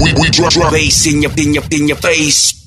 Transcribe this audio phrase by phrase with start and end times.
[0.00, 2.57] We we drop drop bass in your in your in your face.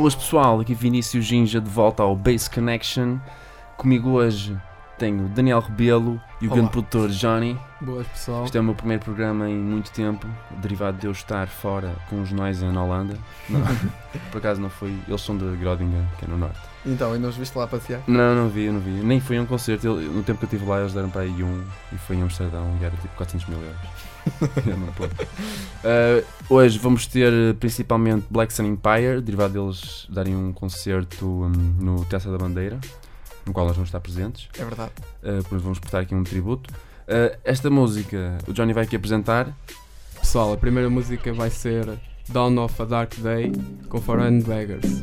[0.00, 3.18] Boas pessoal, aqui Vinícius Ginja de volta ao Base Connection.
[3.76, 4.56] Comigo hoje
[4.98, 6.56] tenho Daniel Rebelo e o Olá.
[6.56, 7.58] grande produtor Johnny.
[7.82, 8.46] Boas pessoal.
[8.46, 12.22] Este é o meu primeiro programa em muito tempo, derivado de eu estar fora com
[12.22, 13.14] os Noise na Holanda.
[13.46, 13.60] Não,
[14.32, 16.58] por acaso não foi, eles são de Groningen, que é no norte.
[16.86, 18.00] Então, e nos viste lá passear?
[18.06, 18.92] Não, não vi, não vi.
[18.92, 19.86] Nem foi um concerto.
[19.86, 22.22] Eu- no tempo que eu estive lá, eles deram para aí um e foi em
[22.22, 24.09] Amsterdão e era tipo 400 mil euros.
[25.80, 31.48] Uh, hoje vamos ter uh, principalmente Black Sun Empire, derivado deles darem um concerto um,
[31.48, 32.78] no Tessa da Bandeira,
[33.46, 34.46] no qual nós vamos estar presentes.
[34.58, 34.92] É verdade.
[35.22, 36.70] Uh, por isso vamos prestar aqui um tributo.
[37.08, 39.56] Uh, esta música o Johnny vai aqui apresentar.
[40.20, 43.50] Pessoal, a primeira música vai ser Dawn of a Dark Day
[43.88, 45.02] com Foreign Beggars.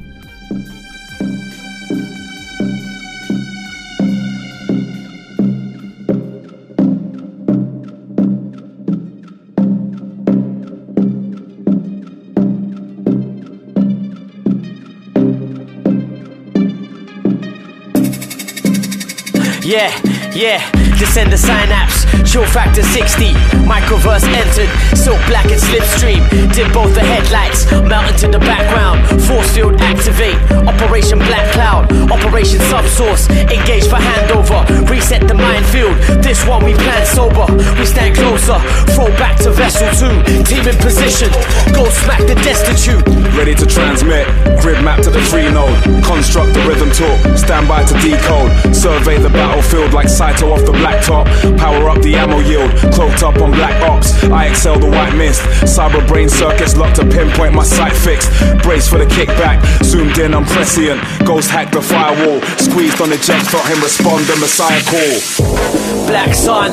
[19.68, 19.92] Yeah,
[20.34, 23.34] yeah, descend the synapse, chill factor 60,
[23.70, 26.22] microverse entered, silk black and slipstream,
[26.54, 30.38] did both the headlights, melt into the background, force field activate,
[30.68, 37.06] operation black cloud, operation subsource, engage for handover, reset the minefield, this one we plan
[37.06, 37.46] sober,
[37.78, 38.58] we stand closer,
[38.94, 41.30] throw back to vessel 2, team in position,
[41.74, 43.06] go smack the destitute,
[43.38, 44.26] Ready to transmit,
[44.62, 45.78] grid map to the free node.
[46.04, 48.50] Construct the rhythm talk, stand by to decode.
[48.76, 51.26] Survey the battlefield like Saito off the blacktop.
[51.58, 54.24] Power up the ammo yield, cloaked up on black ops.
[54.26, 55.42] I excel the white mist.
[55.64, 58.30] Cyber brain circuits locked to pinpoint my sight fixed.
[58.64, 61.02] Brace for the kickback, zoomed in, I'm prescient.
[61.26, 66.08] Ghost hack the firewall, squeezed on the jet, felt him respond the messiah call.
[66.08, 66.72] Black Sun,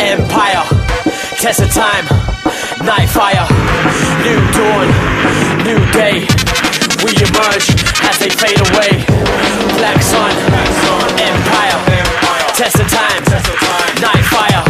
[0.00, 0.64] Empire,
[1.40, 2.04] Test of Time,
[2.84, 3.46] Night Fire,
[4.24, 4.86] New Dawn,
[5.64, 6.26] New Day.
[7.00, 7.72] We emerge
[8.04, 9.04] as they fade away.
[9.80, 10.99] Black Sun, Empire,
[12.60, 14.02] Test of Time, Test of time.
[14.02, 14.69] Night Fire,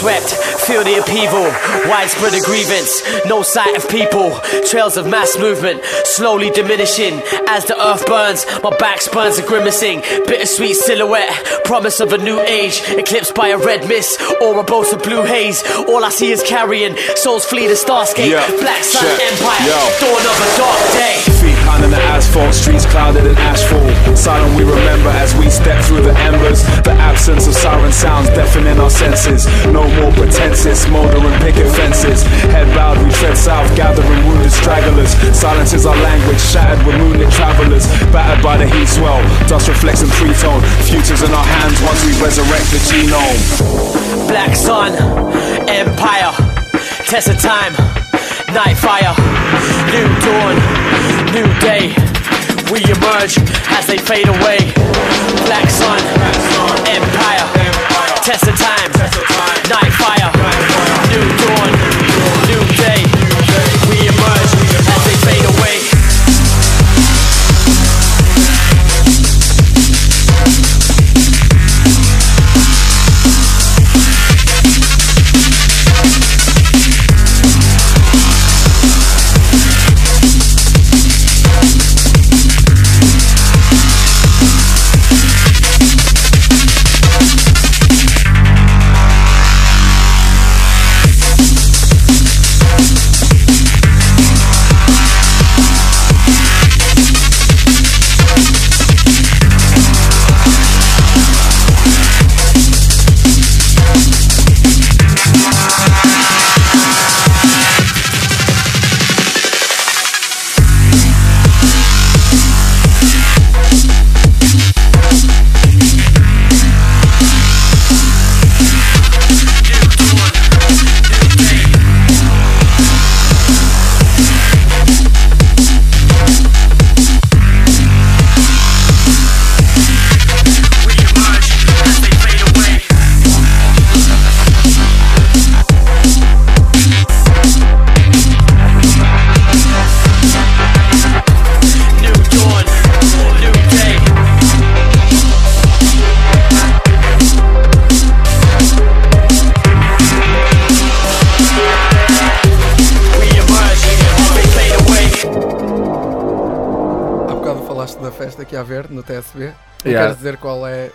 [0.00, 0.32] swept,
[0.64, 1.44] feel the upheaval,
[1.90, 4.32] widespread a grievance, no sight of people,
[4.64, 8.46] trails of mass movement, slowly diminishing as the earth burns.
[8.62, 11.28] My back spurns are grimacing, bittersweet silhouette,
[11.70, 15.22] promise of a new age, eclipsed by a red mist or a bolt of blue
[15.22, 15.62] haze.
[15.86, 19.78] All I see is carrion, souls flee the starscape, Yeah, black sun check, empire, yo.
[20.02, 21.14] dawn of a dark day.
[21.38, 23.86] Feet pounding the asphalt, streets clouded in ashfall.
[24.18, 26.66] Silent we remember as we step through the embers.
[26.82, 29.46] The absence of siren sounds deafening our senses.
[29.70, 32.26] No more pretenses, mouldering picket fences.
[32.50, 35.14] Head bowed, we tread south, gathering wounded stragglers.
[35.38, 37.86] Silence is our language, shattered with moonlit travelers.
[38.10, 40.58] Battered by the heat swell, dust reflects in three tone.
[40.90, 44.28] Futures in our hands once we resurrect the genome.
[44.28, 44.92] Black Sun,
[45.68, 46.32] Empire,
[47.10, 47.72] Test of time,
[48.54, 49.12] night fire,
[49.90, 50.54] new dawn,
[51.34, 51.90] new day.
[52.70, 53.36] We emerge
[53.66, 54.58] as they fade away.
[55.44, 55.98] Black sun,
[56.86, 57.50] empire.
[58.22, 58.92] Test of time,
[59.68, 60.30] night fire,
[61.10, 61.89] new dawn,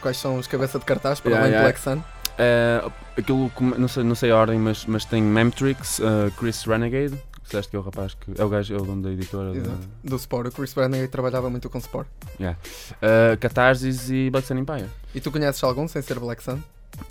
[0.05, 1.67] quais são os cabeça de cartaz para Yeah, além yeah.
[1.67, 2.03] do Black Sun?
[2.37, 2.83] É,
[3.17, 7.15] aquilo, come- não sei, não sei a ordem, mas, mas tem Memtrix, uh, Chris Renegade,
[7.15, 8.39] que disseste que é o rapaz que.
[8.39, 9.49] É o gajo, é o dono da editora.
[9.51, 9.87] da- Exato.
[10.03, 10.47] Do Sport.
[10.49, 12.07] O Chris Brennan trabalhava muito com Sport.
[12.39, 14.85] Uh, Catarsis e Black Sun Empire.
[15.15, 16.59] E tu conheces algum sem ser Black Sun?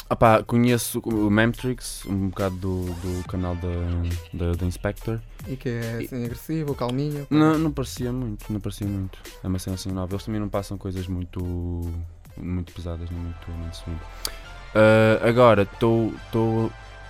[0.09, 3.69] Ah pá, conheço o Memtrix, um bocado do, do canal da,
[4.33, 5.19] da, da Inspector.
[5.49, 7.27] E que é assim agressivo, calminho?
[7.29, 9.19] Não, não parecia muito, não parecia muito.
[9.43, 10.15] É uma cena assim nova.
[10.15, 11.41] Eles também não passam coisas muito,
[12.37, 13.97] muito pesadas, nem muito mainstream.
[14.75, 16.13] Uh, agora, estou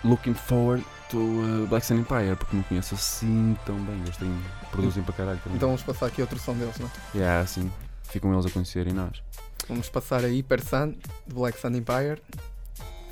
[0.04, 4.00] looking forward to uh, Black Sun Empire, porque não conheço assim tão bem.
[4.00, 4.36] Eles têm,
[4.70, 5.56] produzem para caralho também.
[5.56, 7.18] Então vamos passar aqui outro som deles, não é?
[7.18, 7.72] Yeah, assim,
[8.04, 9.22] ficam eles a conhecerem nós.
[9.68, 10.90] Vamos passar a Hyper Sun,
[11.26, 12.22] de Black Sun Empire.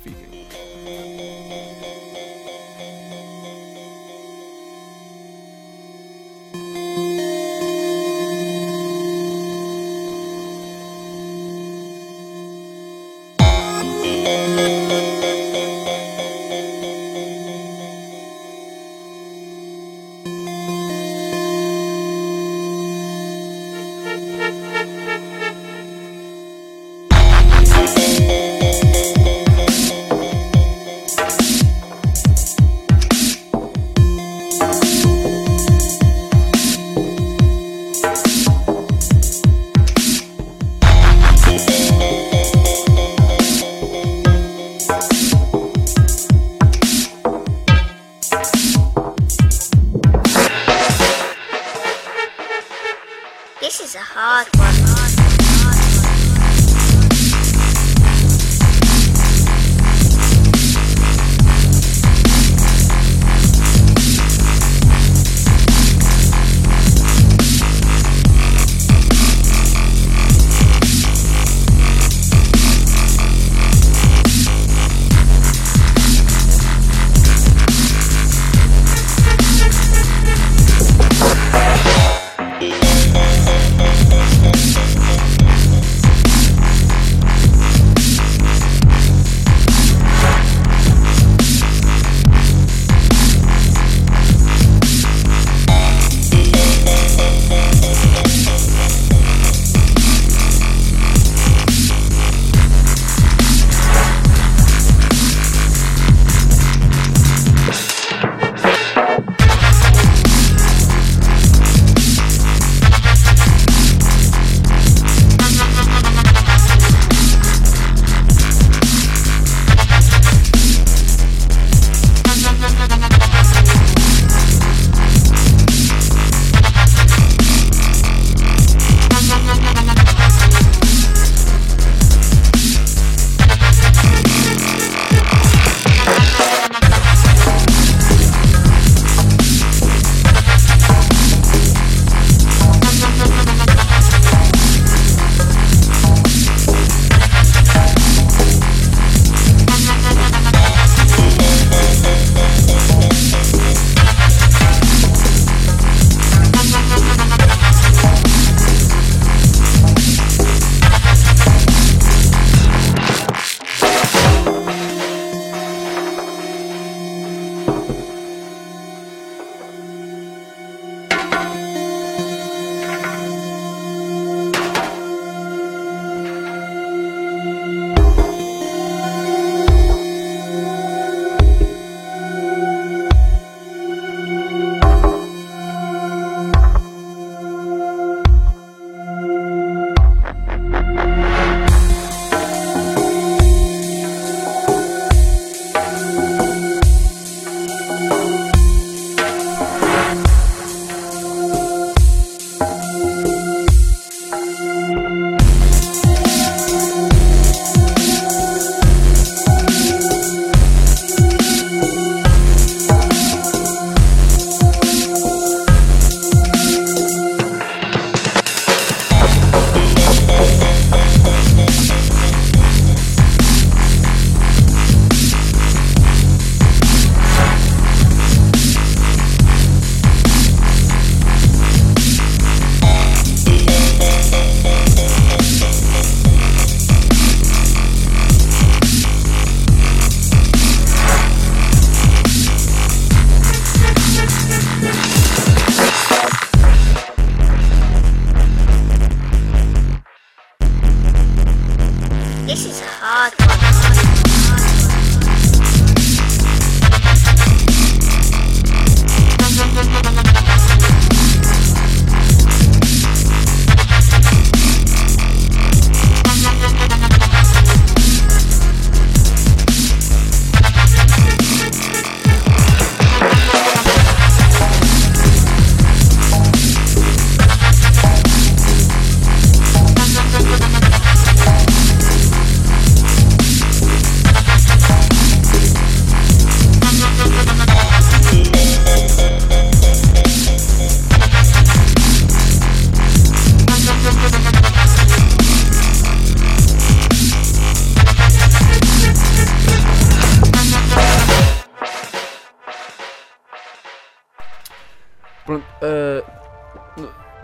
[0.03, 0.52] Fiquem.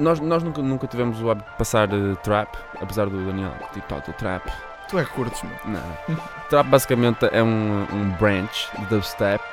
[0.09, 3.81] Nós, nós nunca, nunca tivemos o hábito de passar uh, trap, apesar do Daniel curtir
[3.81, 4.51] total trap.
[4.87, 5.59] Tu é curtes, mano.
[5.65, 6.17] Não.
[6.49, 9.43] trap basicamente é um, um branch de dubstep,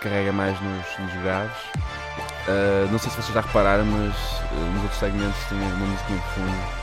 [0.00, 1.56] que carrega mais nos, nos graves.
[2.48, 4.14] Uh, não sei se vocês já repararam, mas
[4.50, 6.80] uh, nos outros segmentos tem uma música no fundo.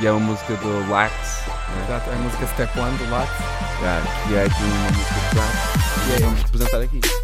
[0.00, 1.84] E é uma música do Lax, né?
[1.84, 3.30] Exato, é a música Step One do Lax.
[3.80, 6.08] Já, que é aqui uma música de trap.
[6.08, 7.21] E aí vamos te apresentar aqui.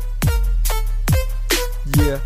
[1.96, 2.20] Yeah.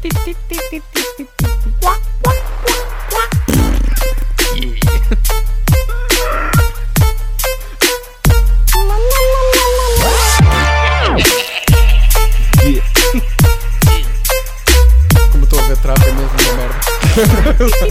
[15.31, 16.81] Como estou a ver trap é mesmo uma merda.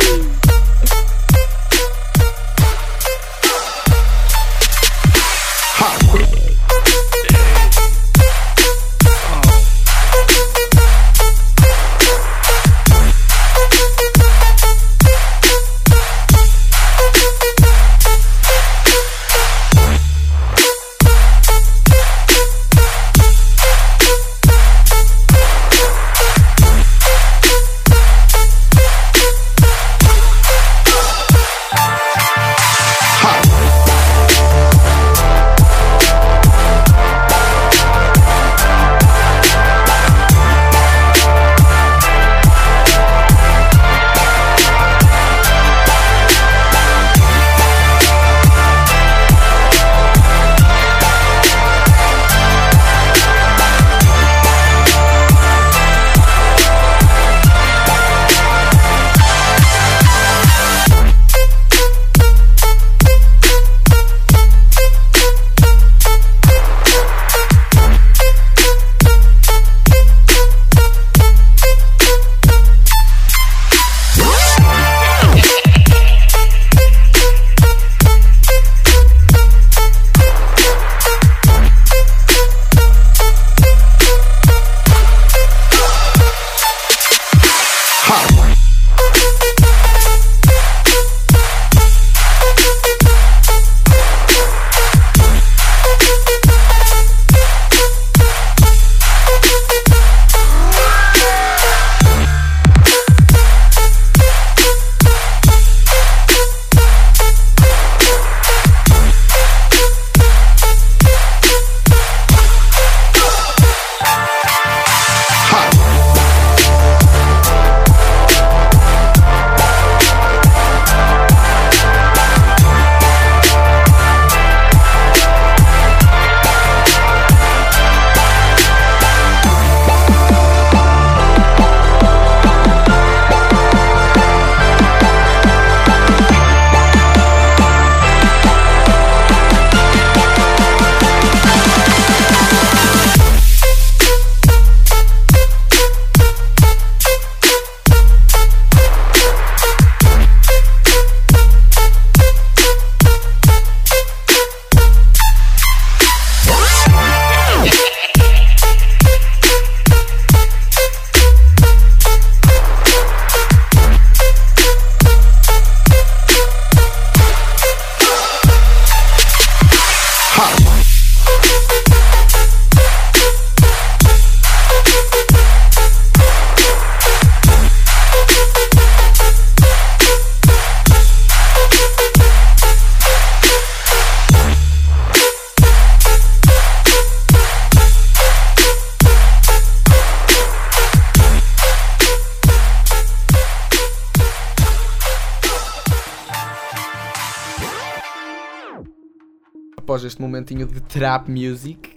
[200.32, 201.90] momentinho de trap music,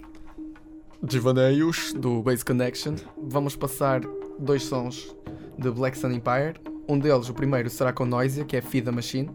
[1.02, 4.02] desvaneios do Base Connection, vamos passar
[4.38, 5.16] dois sons
[5.58, 6.60] de Black Sun Empire.
[6.86, 9.30] Um deles, o primeiro, será com Noisia, que é Feed the Machine,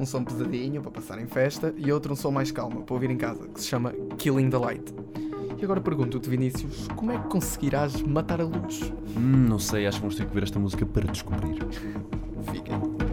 [0.00, 3.10] um som pesadinho para passar em festa, e outro, um som mais calmo para ouvir
[3.10, 4.94] em casa, que se chama Killing the Light.
[5.58, 8.90] E agora pergunto-te, Vinícius, como é que conseguirás matar a luz?
[9.14, 11.58] Hum, não sei, acho que vamos ter que ver esta música para descobrir.
[12.50, 13.07] Fiquem.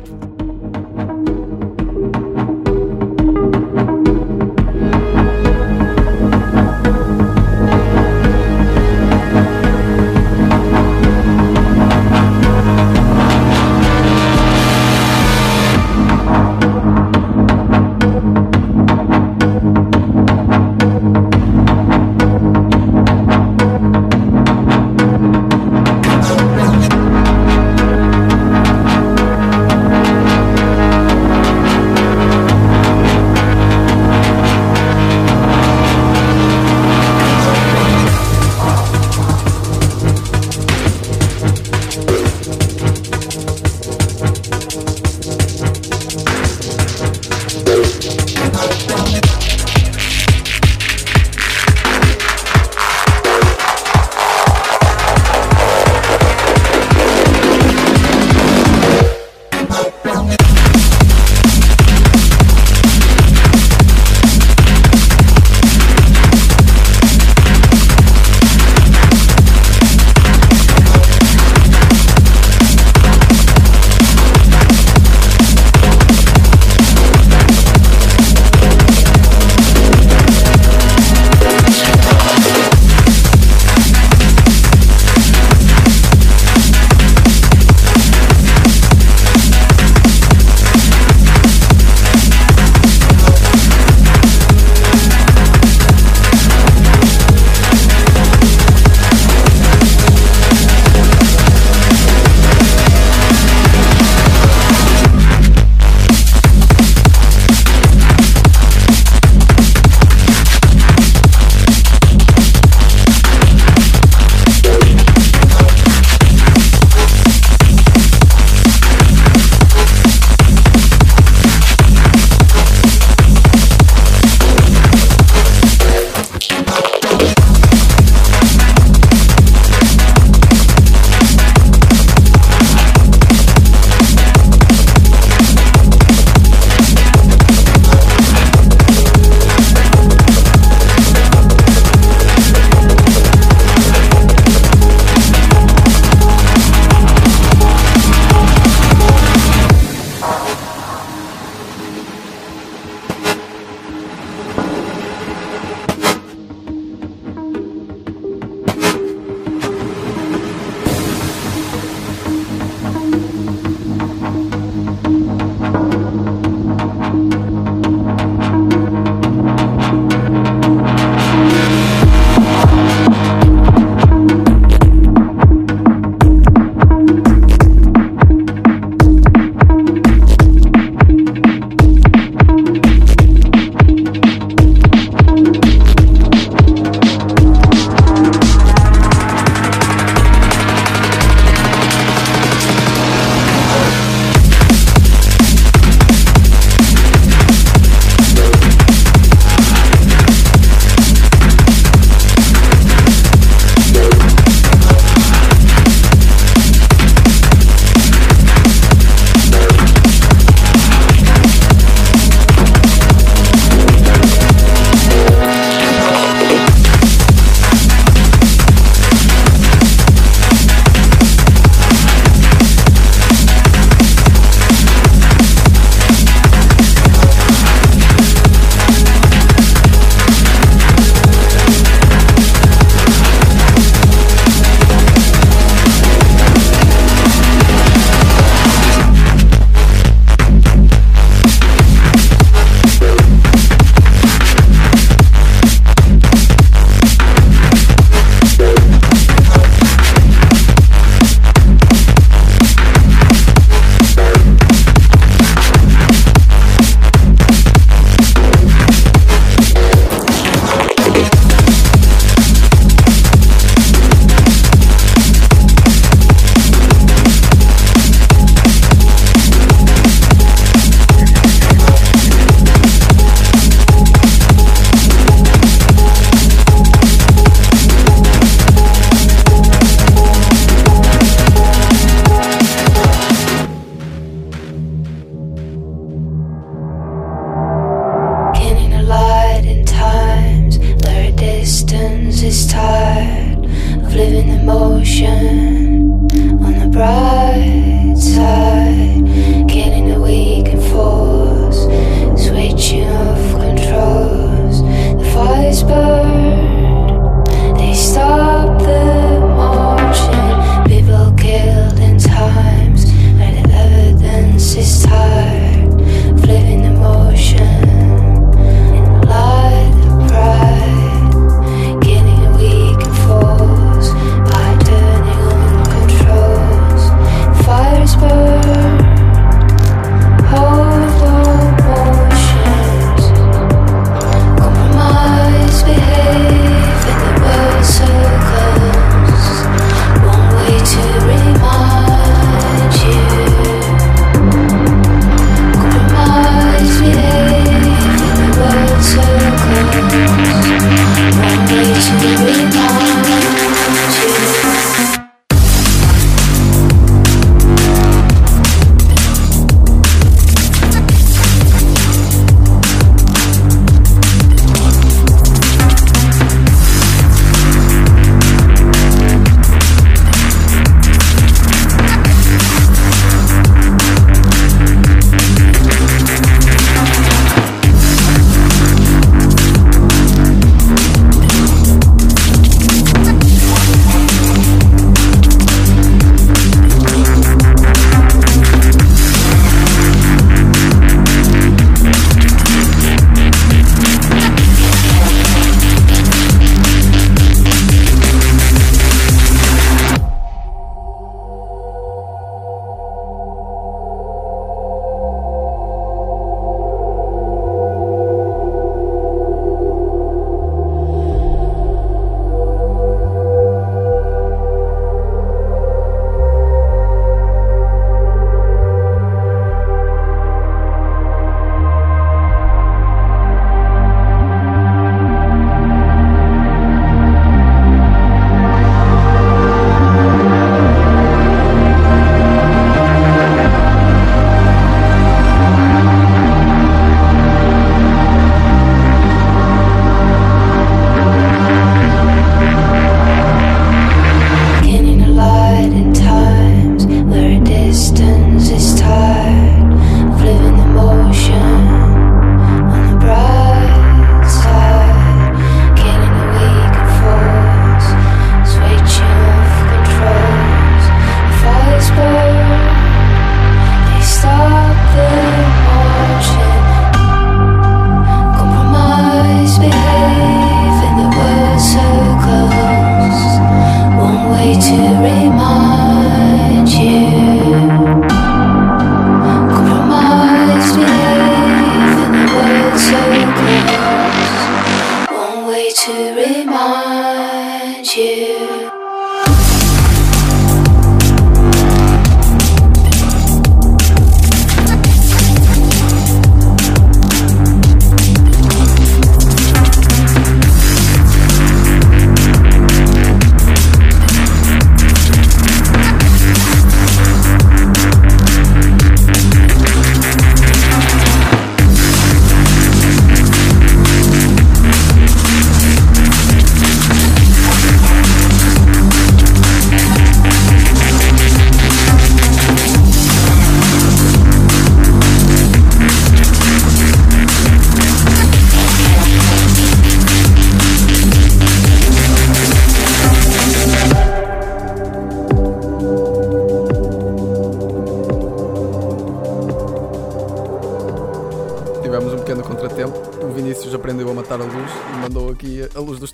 [292.35, 296.27] Cause it's tired of living in motion
[296.65, 297.84] on the bright.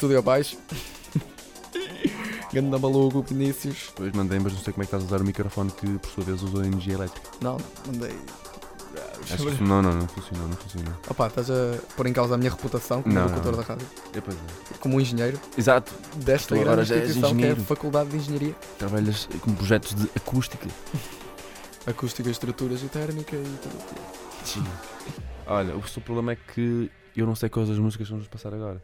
[0.02, 0.58] Estúdio abaixo.
[2.52, 3.90] Ganda maluco, Vinícius.
[3.90, 6.10] Depois mandei, mas não sei como é que estás a usar o microfone que por
[6.10, 7.30] sua vez usou energia elétrica.
[7.40, 8.18] Não, mandei.
[9.32, 10.94] Acho que não, não, não funcionou, não funcionou.
[11.08, 14.22] Opa, estás a pôr em causa a minha reputação como Não, locutor da rádio, Eu,
[14.24, 14.78] pois é.
[14.80, 17.56] como um engenheiro Exato, desta Tu grande instituição que é a.
[17.56, 20.68] Faculdade de Engenharia trabalhas com projetos de acústica.
[21.86, 23.78] Acústica, Estruturas e Térmica e tudo.
[24.44, 24.64] Sim.
[25.52, 28.82] Olha, o seu problema é que eu não sei quais as músicas vamos passar agora.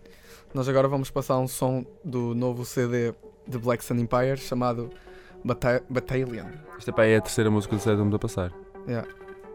[0.53, 3.13] Nós agora vamos passar um som do novo CD
[3.47, 4.91] de Black Sun Empire chamado
[5.45, 6.47] Bata Battalion.
[6.77, 8.51] Esta pá, é a terceira música do set que vamos a passar.
[8.85, 9.07] Yeah.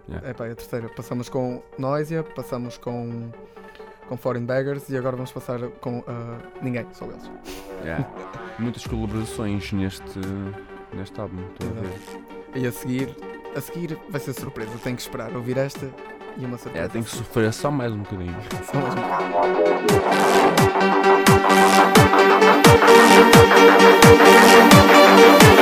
[0.09, 0.29] Yeah.
[0.29, 0.89] É pá, é a terceira.
[0.89, 3.31] Passamos com Noisia, passamos com,
[4.09, 7.31] com Foreign Beggars e agora vamos passar com ah, ninguém, só eles.
[7.83, 8.09] Yeah.
[8.59, 10.19] Muitas colaborações neste,
[10.95, 11.93] neste álbum, estou a ver.
[12.55, 13.15] E a seguir,
[13.55, 14.73] a seguir vai ser surpresa.
[14.83, 15.91] Tenho que esperar ouvir esta
[16.37, 16.87] e uma surpresa.
[16.87, 18.37] É, tem que sofrer só mais um bocadinho.
[18.65, 19.03] Só mais um.
[25.23, 25.62] Thank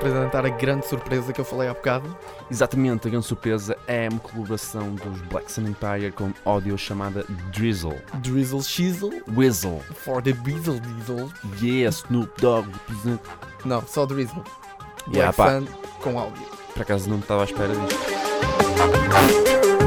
[0.00, 2.16] apresentar a grande surpresa que eu falei há bocado?
[2.50, 8.00] Exatamente, a grande surpresa é uma colaboração dos Black Sun Empire com áudio chamada Drizzle.
[8.14, 9.80] Drizzle Shizzle Whizzle.
[9.94, 11.30] for the Beazle Diesel.
[11.62, 12.66] Yeah, Snoop Dogg.
[13.64, 14.42] Não, só Drizzle.
[15.12, 15.60] Yeah, Black pá.
[15.60, 15.66] Sun
[16.00, 16.46] com áudio.
[16.72, 19.79] Por acaso não estava à espera disto.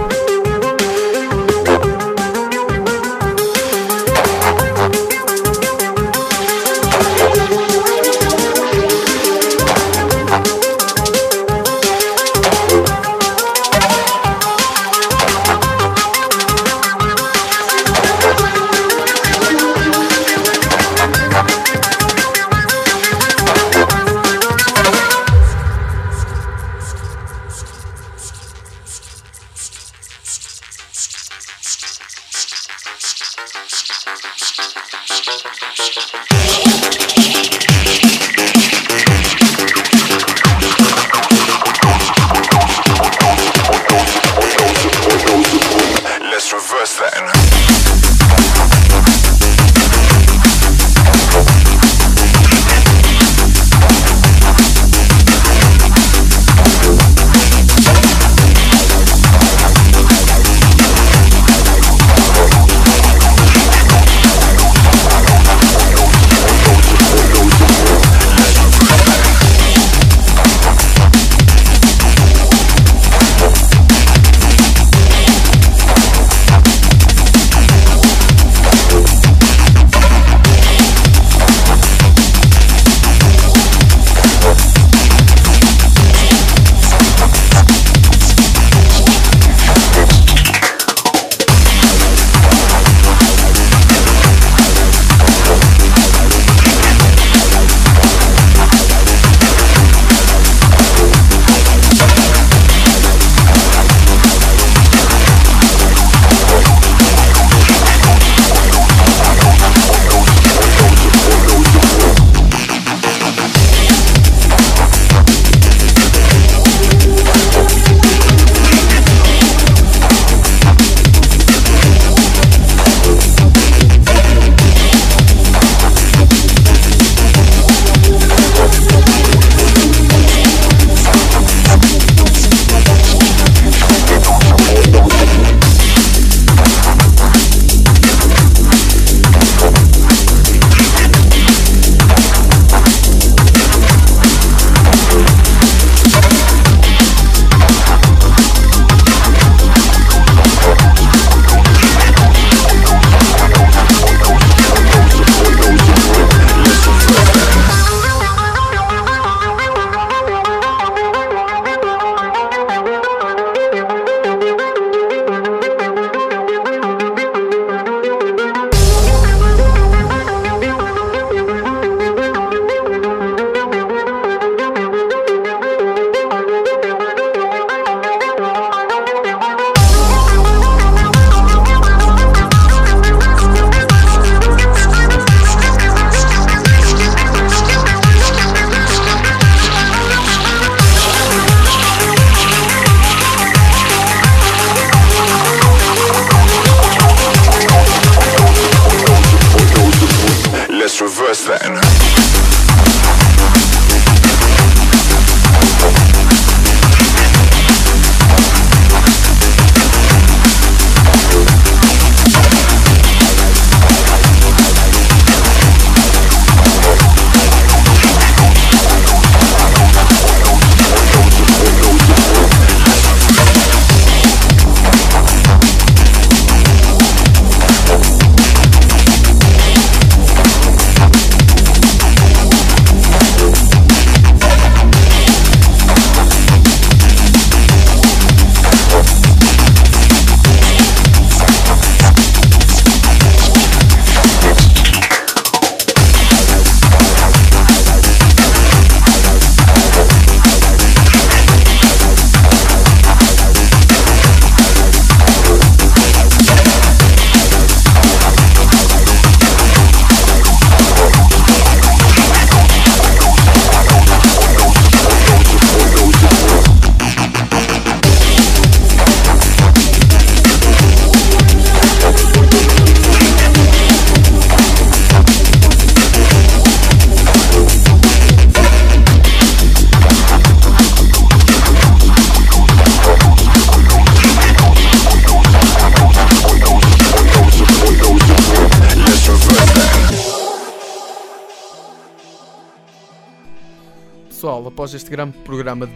[294.94, 295.94] Este grande programa de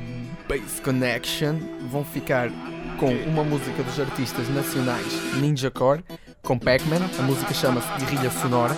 [0.47, 1.55] Bass Connection,
[1.91, 2.49] vão ficar
[2.99, 6.03] com uma música dos artistas nacionais Ninja Core,
[6.41, 8.75] com Pac-Man, a música chama-se Guerrilha Sonora.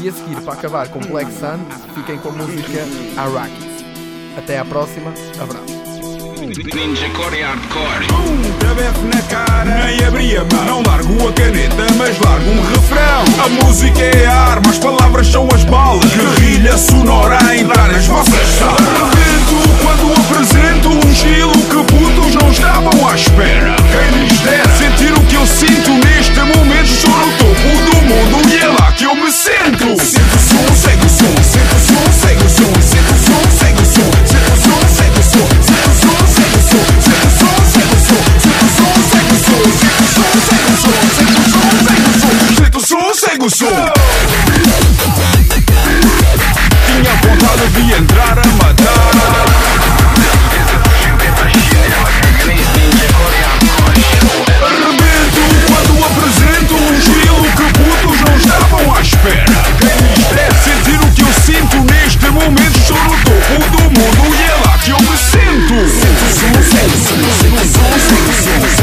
[0.00, 1.58] E a seguir, para acabar com Black Sun,
[1.94, 2.80] fiquem com a música
[3.16, 3.84] Arrakis.
[4.36, 5.74] Até à próxima, abraço.
[6.44, 8.06] Ninja Core Hardcore.
[8.58, 10.64] Tabef na cara, nem abri a mão.
[10.66, 13.24] Não largo a caneta, mas largo um refrão.
[13.44, 16.04] A música é a arma, as palavras são as balas.
[16.12, 19.13] Guerrilha sonora a entrar nas vossas salas.
[19.44, 23.76] Rebento quando apresento um estilo que putos não estavam à espera.
[23.76, 26.84] Quem lhes dera sentir o que eu sinto neste momento.
[26.84, 29.96] Estou no topo do mundo e é lá que eu me sento.
[30.02, 33.42] Sento o som, segue o som, sento o som, segue o som, sento o som,
[33.58, 36.54] segue o som, sento o som, segue o som, sento o som, segue o som,
[36.54, 36.72] sento o
[37.34, 38.12] som, segue o som,
[38.44, 38.88] sento
[39.34, 39.72] o
[40.04, 43.50] som, segue o som, sento o som, segue o som, sento o som, segue o
[43.50, 43.84] som.
[46.94, 49.10] Tinha vontade de entrar a matar.
[54.62, 59.44] Arrebento quando apresento um estilo que putos não estavam à espera.
[59.80, 64.22] Quem lhes deve sentir o que eu sinto neste momento, estou no topo do mundo
[64.32, 65.74] e é lá que eu me sento.
[65.98, 68.73] Sento o som, segue o som, sento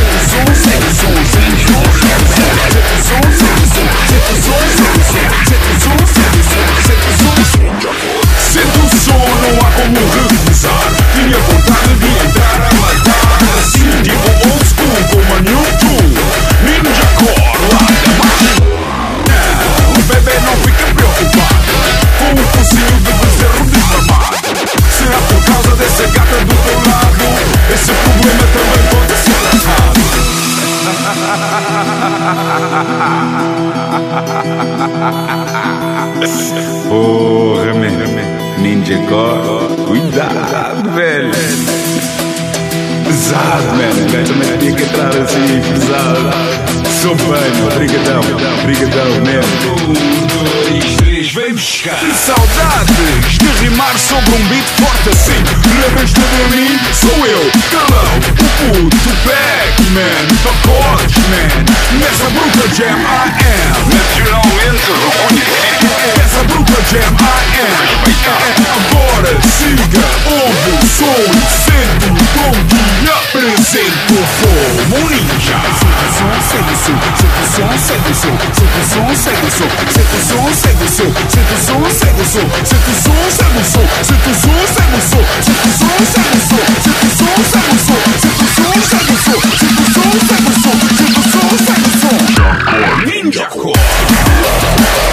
[20.32, 21.72] Bebê não fica preocupado.
[22.18, 24.38] Com o fuzil de bezerro desarmado.
[24.90, 27.26] Será por causa dessa gata do teu lado?
[27.74, 30.02] Esse problema também pode ser errado.
[36.88, 38.00] Porra, man.
[38.62, 39.76] Ninja Core.
[39.86, 41.32] Cuidado, velho.
[43.06, 43.96] Pesado, man.
[44.14, 46.61] Eu também tinha que entrar assim, pesado.
[47.02, 48.22] Champagne, brigadão,
[48.64, 51.01] brigadão mesmo.
[51.62, 52.00] Buscar.
[52.00, 55.38] Que saudades de rimar sobre um beat forte assim
[55.82, 56.80] Lembras-te de mim?
[56.92, 65.72] Sou eu, Calão, o puto Pac-Man Pacotes, man Nessa bruta jam I am Naturalmente reconhecido.
[66.24, 67.92] Essa bruta jam I am
[68.72, 75.58] Agora siga, ouve o som e sento Pronto e apresento como ninja
[76.52, 78.38] Segue o som, segue o som, segue o som, segue o som,
[79.02, 83.60] o o segue o som, segue o som, segue o som, segue o som, segue
[83.60, 86.30] o som, segue o som, segue o som, segue o som, segue o som, segue
[86.52, 90.48] o som, segue o som, segue o som, segue o som, segue o som, segue
[90.48, 92.22] o som, segue o som, segue o som.
[93.06, 95.11] Ninja Core.